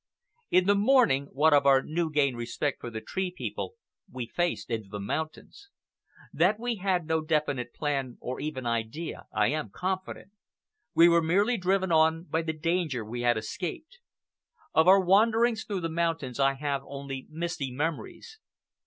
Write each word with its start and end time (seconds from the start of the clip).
In 0.49 0.65
the 0.65 0.73
morning, 0.73 1.25
what 1.31 1.53
of 1.53 1.67
our 1.67 1.83
new 1.83 2.09
gained 2.09 2.35
respect 2.35 2.81
for 2.81 2.89
the 2.89 3.01
Tree 3.01 3.29
People, 3.29 3.75
we 4.11 4.25
faced 4.25 4.71
into 4.71 4.89
the 4.89 4.99
mountains. 4.99 5.69
That 6.33 6.59
we 6.59 6.77
had 6.77 7.05
no 7.05 7.21
definite 7.21 7.71
plan, 7.71 8.17
or 8.19 8.39
even 8.39 8.65
idea, 8.65 9.27
I 9.31 9.49
am 9.49 9.69
confident. 9.69 10.31
We 10.95 11.07
were 11.07 11.21
merely 11.21 11.55
driven 11.55 11.91
on 11.91 12.23
by 12.23 12.41
the 12.41 12.51
danger 12.51 13.05
we 13.05 13.21
had 13.21 13.37
escaped. 13.37 13.99
Of 14.73 14.87
our 14.87 14.99
wanderings 14.99 15.65
through 15.65 15.81
the 15.81 15.87
mountains 15.87 16.39
I 16.39 16.55
have 16.55 16.81
only 16.87 17.27
misty 17.29 17.69
memories. 17.71 18.39